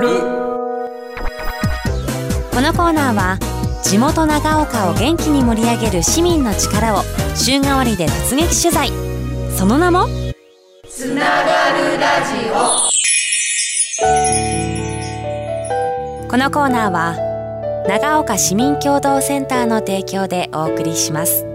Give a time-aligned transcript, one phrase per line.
[0.00, 0.06] こ
[2.60, 3.38] のコーナーは
[3.82, 7.02] 地元長岡を元気に盛り上げる市民の力を
[7.34, 8.90] 週替わりで突撃取材。
[9.56, 10.06] その名も
[10.88, 12.90] つながるラジオ。
[16.30, 17.16] このコーナーは
[17.88, 21.49] 長岡市民共同センターの提供でお送りします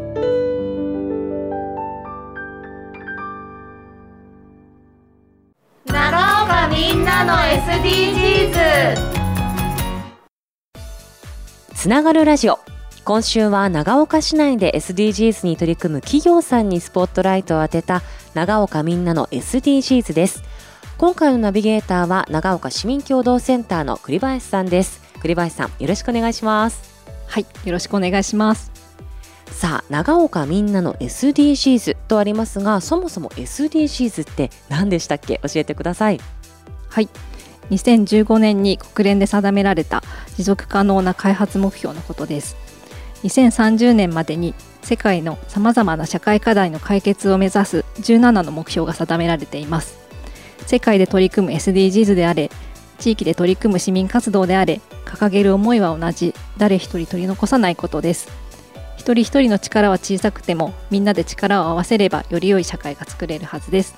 [11.74, 12.60] つながるラジオ。
[13.04, 18.02] 今週は長岡市内で SDGs に取り組む企業さんにスポットライトを当てた
[18.34, 20.44] 長岡みんなの SDGs です。
[20.98, 25.02] 今回のナビゲーターは長岡市民共同センターの栗林さんです。
[25.22, 27.06] 栗林さんよろしくお願いします。
[27.28, 28.72] はいよろしくお願いします。
[29.52, 35.40] さあ長岡みんなの SDGs とありますがそもそも SDGs って何でしたっけ？
[35.44, 36.20] 教えてください。
[36.90, 37.10] はい
[37.72, 40.04] 2015年に国連で定められた
[40.38, 42.56] 持続可能な開発目標のことです。
[43.24, 49.98] 2030年までに世界のさまざまな社会課題の解決を目指す17の目標が定められています。
[50.68, 52.52] 世界で取り組む SDGs であれ
[52.98, 58.30] 地域で取り組む市民活動であれ掲げる思いは同じ誰一人取り残さないことです。
[58.98, 63.96] 一人一人の力は小さくてもみんなで力を合わせればより良い社会が作れるはずです。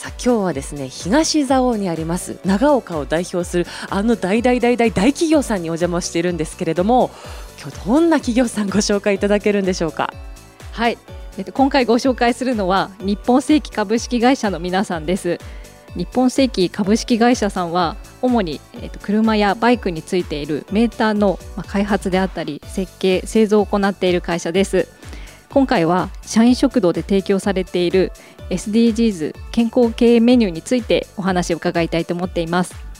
[0.00, 7.10] さあ今日はですね東蔵王にあります長岡を代表するあの大大大大大企業さんにお邪魔しているんですけれども
[7.60, 10.10] 今日どんな企業さんご紹介いただけるんでしょうか？
[10.72, 10.96] はい、
[11.36, 15.38] えっと、今回ご紹介するのは日本正規株式会社の皆さんです。
[15.96, 24.88] 日本正規株式会社さんは主に、えっと、車やバイクについているメーターの開発であったり設計製造を行っている会社です。
[25.50, 28.12] 今回は社員食堂で提供されている
[28.50, 32.90] SDGs 健康経営メニューについてお話を伺いたいと思っています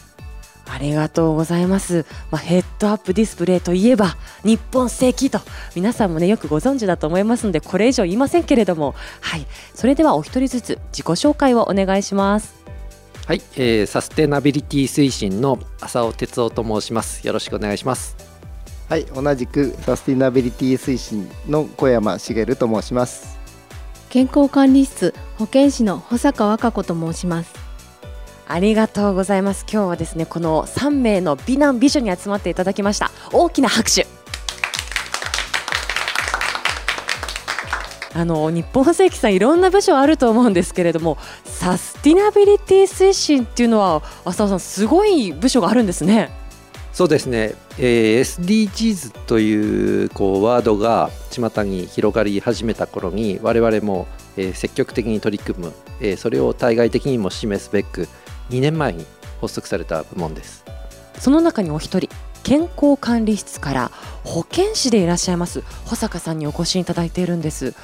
[0.70, 2.06] ありがとうございます。
[2.30, 5.40] まあ、ヘッドアップディスプレイといえば日本正規と
[5.74, 12.54] 皆さんもねよくご存知だと思いますのでこれ以上言いませんけれども、はい、それではお一人ずつ自己紹介をお願いします。
[13.26, 17.26] はい、えー、サステナビリティ推進の浅尾哲夫と申します。
[17.26, 18.29] よろしくお願いします。
[18.90, 23.38] はい、同じくサステナビリティ推進の小山茂と申します。
[24.08, 27.54] 健康管理室保健師の保坂和歌子と申します
[28.48, 29.64] ありがとうございます。
[29.70, 33.12] 今日はですねこの3名の美男美女に集まっていただきました。
[33.32, 34.08] 大きな拍手。
[38.12, 46.39] あの日本正規さんいろんな部署あると思うんですけれどもサスティナビリティ推進っていうのは浅尾さんすごい部署があるんですね。
[46.92, 54.06] そうですね、えー、SDGs というこうワードが巷に広がり始めた頃に我々も、
[54.36, 58.08] えー、積極的に取り組む、えー、それを対外的にも示すべく
[58.50, 59.06] 2年前に
[59.40, 60.64] 発足された部門です。
[61.18, 62.08] その中にお一人
[62.42, 63.90] 健康管理室から
[64.24, 67.74] 保健師でいらっしゃいます保坂さんにお越しいただいているんです。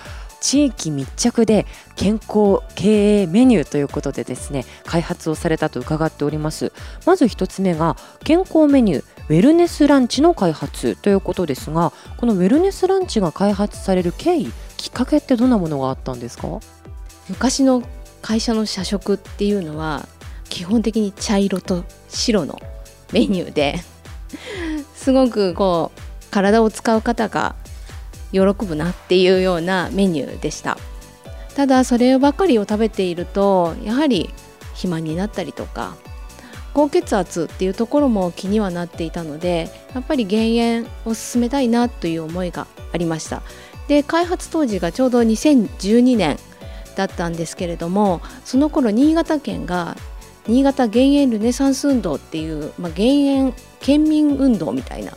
[0.47, 6.73] 地域密着で健康経営メニューということでですね開発をされたと伺っております。
[7.05, 16.61] まず一つ目が健康メニューウェルネスランチの開発ということですがこのウェルネスランチが開発される経緯きっかけってどんなものがあったんですか？
[17.29, 17.83] 昔の
[18.23, 20.07] 会社の社食っていうのは
[20.49, 22.63] 基本的に茶色と白の
[23.13, 23.81] メニューで
[24.95, 27.57] すごくこう体を使う方が
[28.33, 30.79] 喜ぶなっていうようなメニューでした
[31.55, 34.31] ただそればかりを食べているとやはり
[34.71, 35.97] 肥満になったりとか
[36.75, 43.43] 高血圧っていうところも気にはなっていたのでやっぱり減塩を進めたいなという思いがありました
[43.89, 46.37] で開発当時がちょうど2012年
[46.97, 49.97] だったんですけれどもその頃新潟県が
[50.47, 55.13] 新潟減塩ルネサンス運動っていう、まあ、減塩県民運動みたいな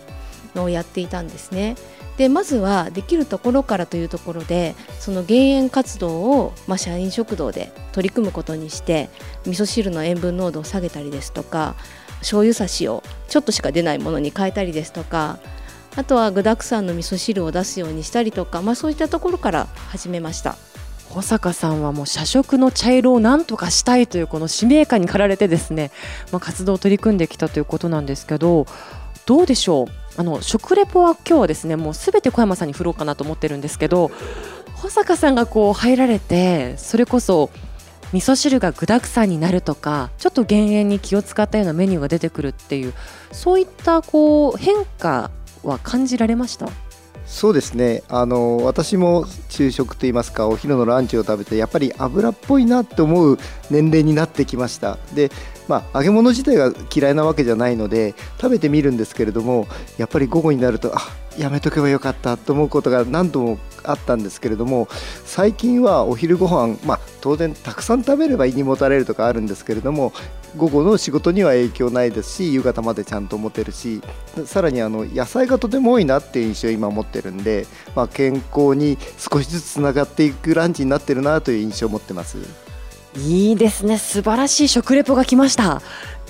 [0.56, 1.76] のをやっていたんですね。
[2.20, 9.10] でまずはできるところからというところでその減塩活動を、まあ、社員食堂で取り組むことにして
[9.46, 11.76] 味噌汁の塩分濃度を下げたりですとか
[12.20, 15.40] 醤油差しをちょっとしか出ないものに変えたりですとか
[15.96, 20.58] あとは具沢山の味噌汁を出すようにしたりとか、まあ、そういったところから始めました。
[21.10, 25.90] 保坂さんはもう社食の茶色をなんとかしたいというこの使命感に駆られてですね、
[26.32, 28.68] まあ、活動を取り組んできたということなんですけど
[29.26, 29.88] どうでしょう？
[30.20, 34.12] あの食レポは今日はですねもうすべて小山さんに振ろうかなと思ってるんですけど
[34.74, 37.50] 保坂さんがこう入られてそれこそ
[38.12, 42.94] 味噌汁が具だくさんになるとかちょっと減塩に気を使ったようなメニューが出てくるっていう
[43.32, 45.32] そういったこう変化
[45.64, 46.68] は感じられました？
[47.30, 48.02] そうですね。
[48.10, 53.38] あの私も昼食といいますかお昼のランチを食べてやっぱり油っぽいなって思う
[53.70, 54.98] 年齢になってきました。
[55.14, 55.32] で
[55.68, 59.68] まあ揚げ物自体が嫌いなわけじゃないので食べてみるんですけれども
[59.98, 61.02] やっぱり午後になるとあ
[61.38, 64.88] やめとけばよかったと思うことが何度もあったんですけれども
[65.24, 70.12] 最近はお昼ご飯まあ当然たくさん食べれば胃にもたれるとかあるんですけれども
[70.58, 74.02] 午後の仕事には影響ないですし夕方までちゃんと持てるし
[74.46, 82.38] さらにあの野菜がとても多いなっていう印象を今持ってるんで、まあ、健康に少しずつつながっていくランチになってるなという印象を持ってます。
[83.18, 83.98] いいですね。
[83.98, 85.82] 素晴らしい食レポが来ました。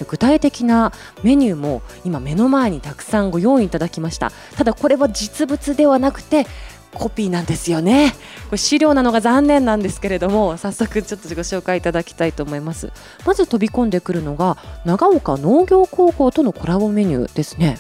[0.08, 0.94] 具体的な
[1.24, 4.32] メニューも今目の前にたくさんご用意いただきました。
[4.56, 6.48] ただこれは実物ではなくて
[6.94, 8.14] コピーなんですよね。
[8.46, 12.92] これ資料なのが残念なんですけれども早速ちょっとご紹介いただきたいと思います。
[13.26, 17.78] まず飛び込んでくるのが長岡農業高校とのコラボメニューですね。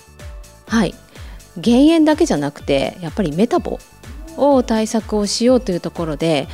[0.67, 0.93] はい。
[1.57, 3.79] 減塩だけじゃなくてやっぱりメタボ
[4.37, 6.47] を対策をしようというところで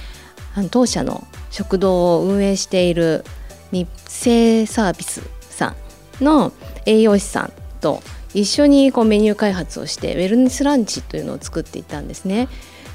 [0.56, 3.24] あの当社の食堂を運営している
[3.72, 5.76] 日清サービスさ
[6.22, 6.54] んの
[6.86, 8.02] 栄養士さんと
[8.36, 12.50] 一緒にこうメニュー開発をしてウェルネスランチというのを作っていたんですね。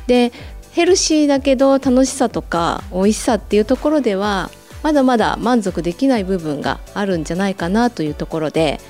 [0.06, 0.32] で
[0.72, 4.50] ヘルシーだけど楽しさとか美味しさっていうところでは
[4.82, 8.80] まだまだ満足できない部分があるんじゃないかなというところで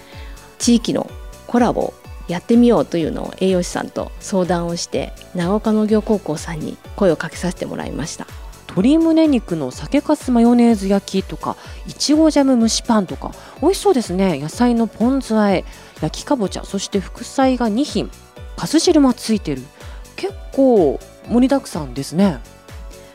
[0.58, 1.10] 地域の
[1.46, 1.94] コラボを
[2.28, 8.26] やってみようというのを栄養士さんと相談をして長岡農業高校さんに声をかけさせてもらいました
[8.68, 11.56] 鶏胸肉の酒粕マヨネーズ焼きとか
[11.88, 15.64] いちごジャム蒸しパンとか美味しそうですね野菜のポン酢和え
[16.00, 18.10] 焼きかぼちゃそして副菜が2品。
[18.56, 19.62] かす汁もついてる。
[20.16, 22.38] 結構盛りだくさんですね。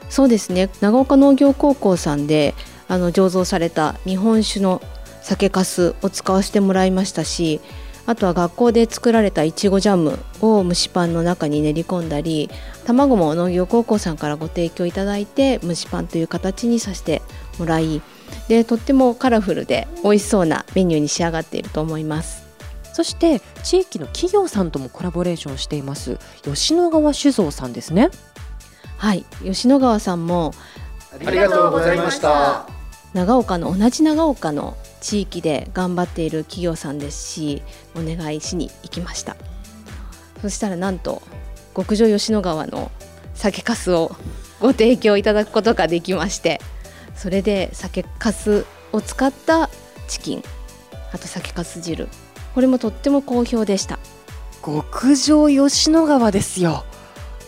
[0.09, 0.69] そうですね。
[0.81, 2.53] 長岡農業高校さんで
[2.87, 4.81] あの醸造された日本酒の
[5.21, 7.59] 酒粕を使わせてもらいましたし
[8.05, 12.51] あとは学校で作られたいちごジャムを蒸しパンの中に練り込んだり
[12.85, 17.23] 卵も農業高校さんからご提供いただいて蒸しパンという形にさせて
[17.57, 18.03] もらい
[18.47, 22.44] でとってもカラフルで美味しそうなメニューに仕上がっていると思います。
[22.95, 26.17] そして地域の企業さんともコラボレーションしています。
[26.43, 28.09] 吉野川酒造さんですね。
[28.97, 29.25] はい。
[29.43, 30.53] 吉野川さんも
[31.11, 32.69] ありがとうございました。
[33.13, 37.63] 長岡の同じ長岡の地域で頑張っている企業さんですし
[37.97, 39.35] お願いしに行きました。
[40.41, 41.21] そしたらなんと
[41.75, 42.91] 極上吉野川の
[43.33, 44.15] 酒粕を
[44.61, 46.61] ご提供いただくことができまして
[47.13, 49.69] それで酒粕を使った
[50.07, 50.43] チキン
[51.11, 52.07] あと酒粕汁
[52.55, 53.99] これもとっても好評でした。
[54.65, 56.85] 極上吉野川ですよ。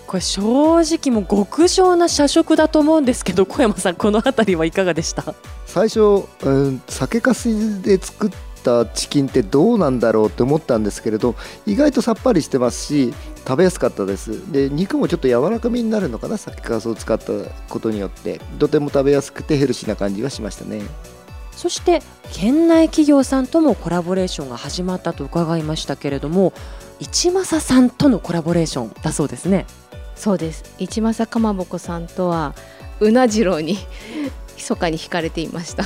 [0.06, 5.34] これ正直もう極上な社食だと思うんですけど小山さんこの辺りはいかがでした？
[5.66, 8.32] 最初、うん、酒粕で作っ
[8.64, 13.14] たチキンってどうなんだろうって思ったんですけれど意外とさっぱりしてますし
[13.46, 14.52] 食べやすかったです。
[14.52, 17.32] で肉もちょっと柔らかめになるのかな酒粕を使った
[17.70, 18.40] ことによって。
[18.60, 20.82] とても食べやすくてヘルシーな感じがしましたね
[21.58, 22.02] そして
[22.32, 26.54] 県内企業さんともコラボレーションが始まったと伺いましたけれども
[27.00, 29.66] 一政さんとのコラボレーションだそうですね。
[30.16, 30.64] そうです。
[30.80, 32.56] 一政かまぼこさんとは
[33.00, 33.78] うな次郎に
[34.56, 35.84] 密かに惹かれていました。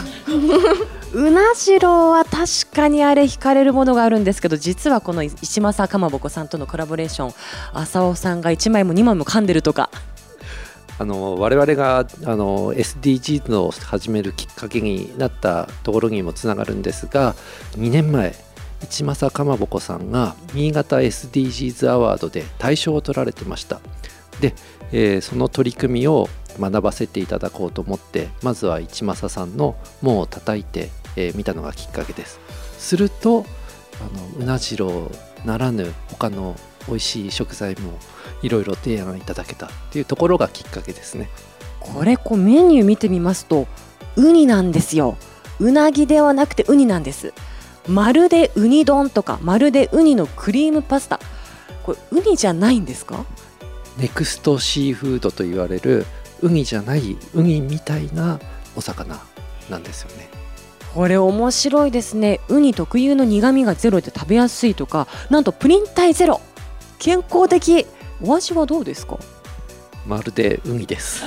[1.13, 7.33] うな次郎は確かにあれ惹かれるものがあるんですけど実はこの一政かまぼこさんとのコラボレーション
[7.73, 9.89] 浅尾さんが1枚も2枚も噛んでるとか
[10.99, 17.33] あの我々があの SDGs を始めるきっかけになったところにもつながるんですが
[17.77, 18.35] 2年前
[18.83, 23.79] 一政かまぼこさんが新潟 SDGs アワードで大賞を取られてました。
[24.39, 24.53] で、
[24.91, 26.27] えーその取り組みを
[26.59, 32.39] 学ばせていただこうと思ってまずは一政さんの門を叩いてみ、えー見たのがきっかけです。
[32.77, 33.45] すると
[33.99, 35.11] あのうなじろ
[35.43, 36.55] うならぬ他の
[36.87, 37.93] 美味しい食材も
[38.41, 41.29] いろいろ提案いただけたっていうところがきっかけですね。
[41.79, 43.67] これこうメニュー見てみますと
[44.15, 45.17] ウニなんですよ。
[45.59, 47.33] うなぎではなくてウニなんです。
[47.87, 51.19] まるでウニ丼とかまるでウニのクリームパスタ。
[51.83, 53.25] これウニじゃないんですか？
[53.97, 56.05] ネクストシーフードと言われる
[56.41, 58.39] ウニじゃないウニみたいな
[58.75, 59.19] お魚
[59.69, 60.29] なんですよね。
[60.93, 62.39] これ面白いですね。
[62.49, 66.41] ウニ特有の苦味がゼロで食べやすいとかなんとプリン体ゼロ
[67.01, 67.87] 健康的。
[68.23, 69.17] お味はどうですか？
[70.05, 71.23] まるでウニです。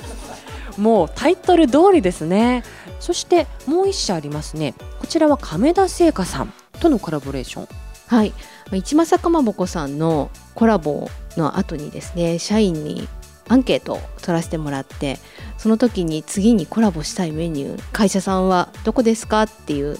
[0.76, 2.62] もうタイトル通りですね。
[3.00, 4.74] そしてもう一社ありますね。
[5.00, 7.68] こちらは亀田製菓さんとのコラボレーション。
[8.08, 8.34] はい。
[8.72, 11.08] 一政かまぼこさんのコラボ
[11.38, 13.08] の後にですね社員に
[13.48, 15.18] アンケートを取らせてもらって
[15.56, 19.44] その時に次にコラボしたいメニュー会社さんはどこですか？
[19.44, 19.98] っていう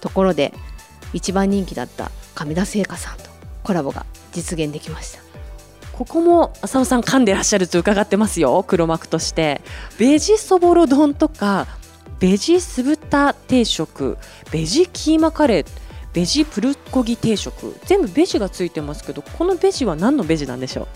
[0.00, 0.54] ところで
[1.12, 3.24] 一番人気だった亀田製菓さんと
[3.62, 5.20] コラボが実現できました。
[5.92, 8.62] ここも浅尾さん噛んでらっしゃると伺ってますよ。
[8.68, 9.62] 黒幕として。
[9.98, 11.66] ベジそぼろ丼とか
[12.20, 14.18] ベジ酢豚定食
[14.52, 15.66] ベジキーマカレー
[16.12, 17.74] ベジプルコギ定食。
[17.86, 20.86] 全部ベジがついてますけどこのベジは何のベジなんでしょう？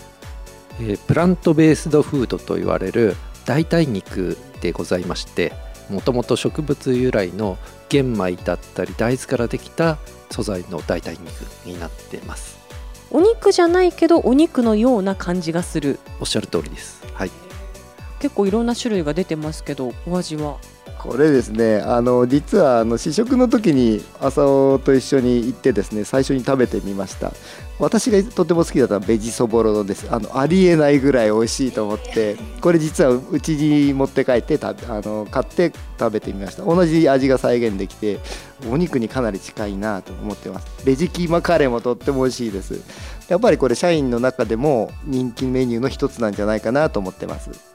[0.81, 3.17] えープラントベースドフードと言われる
[3.47, 5.53] 代替肉でございまして
[5.89, 7.57] もともと植物由来の
[7.89, 9.97] 玄米だったり大豆からできた
[10.31, 12.60] 素材の代替肉になってます。
[13.11, 15.99] お肉じゃないけどお肉のような感じがする。
[16.21, 17.03] おっしゃる通りです。
[17.15, 17.31] はい。
[18.21, 20.59] 結構いろんな種類が出てますけどお味は？
[20.99, 27.33] これですねあの実はあの試食の時に朝尾と一緒に行ってですね最初に食べてみました。
[27.79, 30.07] 私がとても好きだったベジそぼろです。
[30.11, 36.65] あのありえないぐらい美味しいと思ってこれ実はうちに持って帰ってたあの買って食べてみました。
[36.65, 38.19] 同じ味が再現できて
[38.71, 40.85] お肉にかなり近いなと思ってます。
[40.85, 42.79] ベジキーマカレーもとっても美味しいです。
[43.29, 47.70] やっぱりこれ社員の中でも人気メニューの一つなんじゃないかなと思ってます。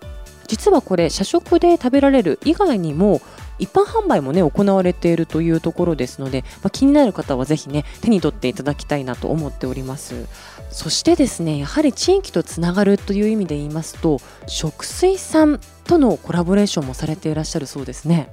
[0.47, 3.21] 実はこれ社食で食べられる以外にも
[3.57, 10.27] 一般販売もね行われているというところですので、まあ、気になる方はぜひね手に取っていただきたいなと思っております。
[10.69, 18.29] そしてですねやはり地域とつながるという意味で言いますと食水さんとのコラボレーションもされていらっしゃるそうですね。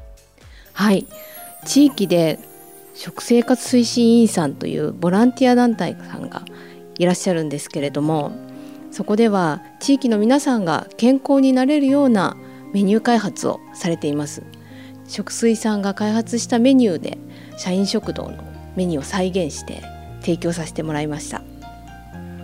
[0.73, 1.07] はい。
[1.64, 2.40] 地域で
[2.95, 6.42] 食生活推進委員さんというボランティア団体さんが
[6.99, 8.33] いらっしゃるんですけれども
[8.92, 12.37] そこでは地域の皆さんが健康になれるような
[12.72, 14.42] メニュー開発をされています。
[15.08, 17.18] 食水さんが開発したメニューで
[17.56, 18.44] 社員食堂の
[18.76, 19.82] メニューを再現して
[20.20, 21.42] 提供させてもらいました。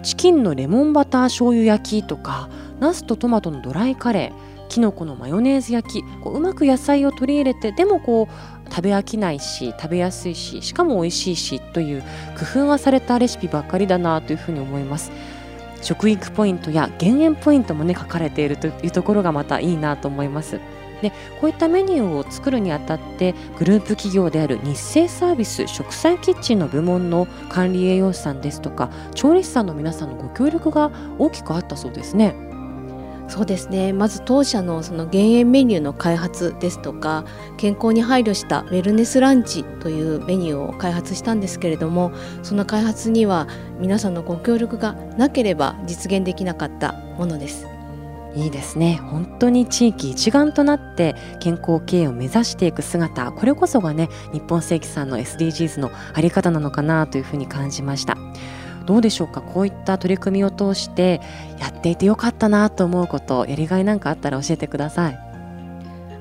[0.02, 2.48] チキンのレモンバター醤油焼きとか
[2.80, 12.02] ナスとトマトのドライカレーきのこのマヨネーズ焼きこううまく野菜を取り入れてでもこう食べ飽きないし食べやすいししかも美味しいしという
[12.38, 15.10] 工夫がされたレシピばっかりだなというふうに思います。
[15.80, 20.60] 食育ポイントや減塩ポイントもね書かれているというところがまたいいなと思います。
[21.02, 32.47] でこういったメニューを作るにあたってグループ企業である日清サービス食材キッチンの部門の管理栄養士さんですとか調理師さんの皆さんのご協力が大きくあったそうですね。
[33.28, 33.92] そうですね。
[33.92, 37.24] まず当社のその減塩メニューの開発ですとか
[37.58, 42.10] 健康に配慮したウェルネスランチというメニューを開発したんですけれども
[42.42, 43.46] その開発には
[43.78, 47.66] 皆さんのご協力がなければ実現できなかったものです。
[48.34, 49.00] いいですね。
[49.10, 58.16] 本当に地域一丸となって健康経営を目指していく姿これこそがね日本正規さんの SDGs のあり方なのかなというふうに感じました。
[58.88, 59.42] どうでしょうか？
[59.42, 61.20] こういった取り組みを通して
[61.60, 65.18] やっていてよかったなと思うことやりがいなんかあったら教えてください。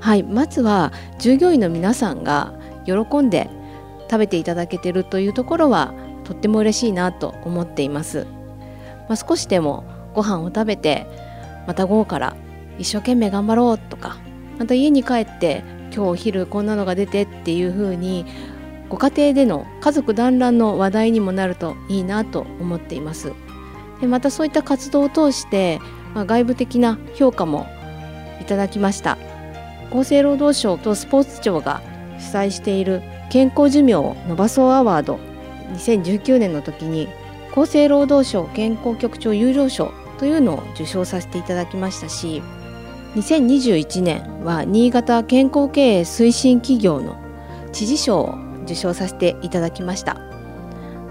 [0.01, 0.23] はい。
[0.23, 2.53] まずは従業員の皆さんが
[2.85, 3.49] 喜んで
[4.11, 5.93] 食べていただけてるというところは
[6.25, 8.27] とっても嬉しいなと思っています、
[9.07, 11.07] まあ、少しでもご飯を食べて
[11.67, 12.35] また午後から
[12.77, 14.17] 一生懸命頑張ろうとか
[14.59, 18.25] また家に帰って今日お昼こんなのが出てっていう風に
[18.89, 23.33] ご家庭での家族団らんの話題にもなるといいなと思っています。
[24.01, 25.79] でまたそういった活動を通して、
[26.13, 27.67] まあ、外部的な評価も
[28.41, 29.17] いただきました。
[29.91, 31.81] 厚生労働省とスポーツ庁が
[32.19, 35.19] 主催している健康寿命を伸ばそうアワード
[35.73, 37.07] 2019年の時に
[37.51, 42.41] 厚生労働省健康局長有料賞というのを受賞させていただきましたし
[43.15, 47.17] 2021年は新潟健康経営推進企業の
[47.71, 50.17] 知事賞を受賞させていただきました。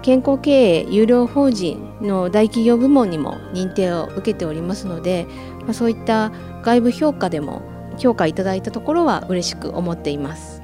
[0.03, 5.27] 健康経営有料法人の大企業部門にも認定を受けておりますので、
[5.63, 6.31] まあ、そういった
[6.63, 7.61] 外部評価でも
[7.97, 10.61] 評価いただいたところは嬉しく思っています。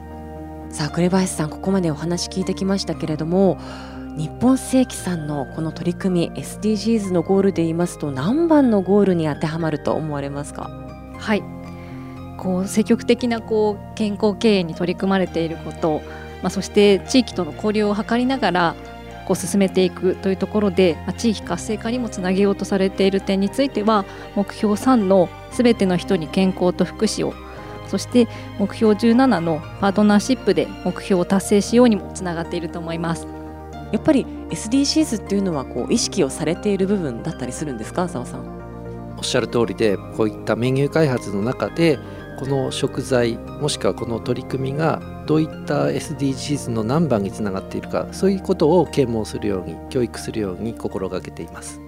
[0.69, 3.57] さあ栗林さんここまでお話聞いてきましたけれども
[4.15, 10.69] 日本正規さんのこの取り組み SDGs のゴールで言いますと何番のゴールに当てはまると思われますか？
[11.17, 11.43] はい。
[12.37, 16.01] こう積極的なこう健康経営に取り組まれていること、
[16.43, 18.75] まあ、そして地域との交流を図りながら
[19.25, 27.33] こう進めていくというところで、まあ、地域活性化にもつなげようとされている点については目標3のすべての人に健康と福祉を
[27.87, 28.27] そして
[28.59, 33.27] 目標17のパートナーシップで目標を達成しようにもつながっていると思います。
[33.91, 39.15] やっぱり SDGs っていうのはこう意識をされている部分だったりするんですか浅尾さん？
[39.17, 41.99] おっしゃる通りでこういったメニュー開発の中で
[42.43, 51.79] この食材もしくはこの取り組みがどういった SDGs の何番につながっているかそういうことを啓蒙するように教育するように心がけています。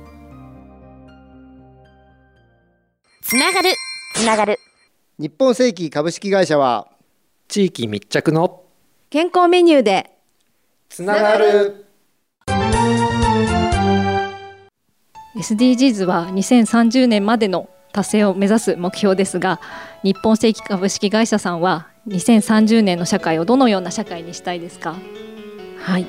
[3.22, 3.74] つながる
[4.14, 4.58] つながる。
[5.20, 6.88] 日本正規株式会社は
[7.50, 8.64] 地域密着の
[9.10, 10.10] 健康メニューで。
[10.88, 11.86] つながる。
[15.36, 19.62] SDGs は2030年までの達成を目指す目標ですが
[20.04, 24.96] 日本正規株式会社さんは2030年の社会をどのような社会にしたいですか？
[25.80, 26.06] はい。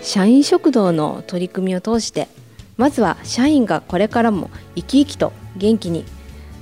[0.00, 2.28] 社員食堂の取り組みを通して
[2.76, 6.04] まずは社員がこれからも生き生きと元気に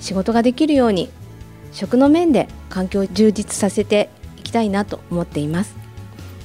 [0.01, 1.11] 仕事ができるように
[1.73, 5.77] 食の面で環境を充実させていきたいなと思っています。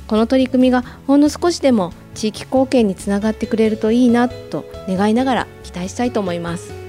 [0.08, 6.89] この取り組みがほんの少しでも地域貢献につながってくれるといいなと願いながら期待したいと思います。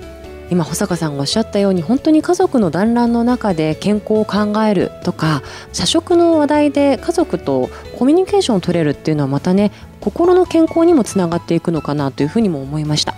[0.50, 5.42] 今保坂さんがおっしゃったように本当に家族の団らんの中で健康を考えるとか
[5.72, 13.14] 社食の話題で家族とコミュニケーションを取れるっていうのはまたね心の健康にもつながっていくのかなというふうにも思いました。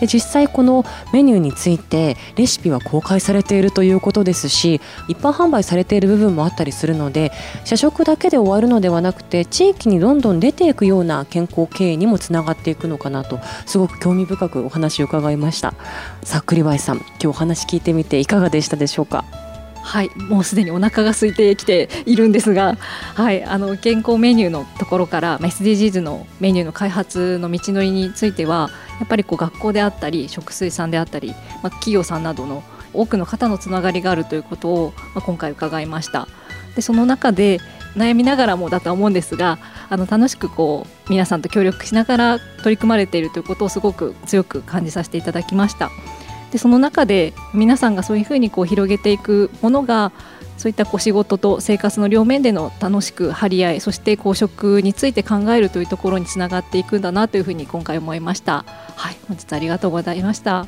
[0.00, 7.32] で実際このメニューについてレシピは公開されているということですし一般販売されている部分もあったりするので
[7.64, 15.74] 社食だけで終わるのではなくて地域にどんどん出ていくような健康経営にもつながっていくのかなとすごく興味深くお話を伺いました。
[16.22, 19.45] さっくりばいさん今日お話聞いてみていかがでしたでしょうか？
[19.86, 22.74] はいもうすでにお腹が空いてきているんですが、
[23.14, 31.28] はい、あの健康メニューのところから SDGs のメニューの開発の道のりについてはやっぱりこう学校であったり食水さんであったり、
[31.62, 36.26] まあ、企業さんなどの多くの方のつながりがあるということを、まあ、今回伺いました。
[36.74, 37.60] でその中で
[37.96, 45.90] 悩みながらもだとは思うんですがあの楽しくこう皆さんと協力しながら取り組まれているということをすごく強く感じさせていただきました。
[46.50, 50.12] でその中で皆さんがそういうふうにこう広げていくものが
[50.56, 58.64] そういったこう仕事と生活の両面での楽しく張り合いそしてこう食について考えるというところにつながっていくんだなというふうに今回思いました。
[58.96, 60.66] はい本日ありがとうございました。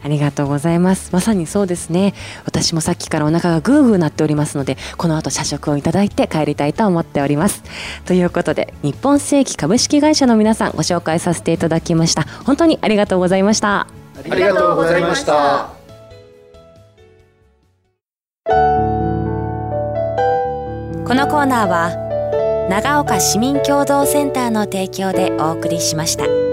[0.00, 1.10] ありがとうございます。
[1.12, 2.14] まさにそうですね。
[2.44, 7.62] 私もさっきからお腹がグーグーなっておりますのでこの後社食をいただいて帰りたいと思っております。
[8.04, 12.22] ということで日本正規株式会社の皆さんご紹介させていただきました。
[12.44, 13.97] 本当にありがとうございました。
[14.18, 15.70] ありがとうございました
[21.08, 26.47] このコーナーは長岡市民共同センターの提供でお送りしました。